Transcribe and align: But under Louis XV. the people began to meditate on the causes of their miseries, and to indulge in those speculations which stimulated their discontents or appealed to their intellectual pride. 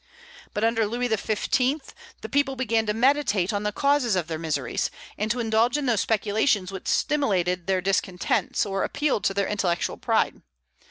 But 0.55 0.63
under 0.63 0.87
Louis 0.87 1.09
XV. 1.09 1.83
the 2.21 2.29
people 2.31 2.55
began 2.55 2.87
to 2.87 2.93
meditate 2.95 3.53
on 3.53 3.61
the 3.61 3.71
causes 3.71 4.15
of 4.15 4.25
their 4.25 4.39
miseries, 4.39 4.89
and 5.15 5.29
to 5.29 5.39
indulge 5.39 5.77
in 5.77 5.85
those 5.85 6.01
speculations 6.01 6.71
which 6.71 6.87
stimulated 6.87 7.67
their 7.67 7.81
discontents 7.81 8.65
or 8.65 8.83
appealed 8.83 9.23
to 9.25 9.35
their 9.35 9.45
intellectual 9.47 9.97
pride. 9.97 10.41